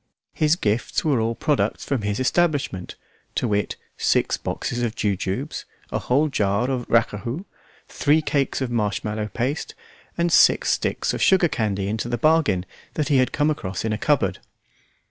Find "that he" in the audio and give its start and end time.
12.95-13.17